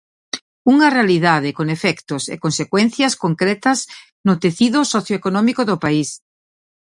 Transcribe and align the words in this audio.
Unha 0.73 0.87
realidade 0.97 1.49
con 1.57 1.67
efectos 1.77 2.23
e 2.33 2.35
consecuencias 2.45 3.13
concretas 3.23 3.79
no 4.27 4.33
tecido 4.43 4.79
socioeconómico 4.93 5.61
do 5.69 5.77
país. 5.85 6.09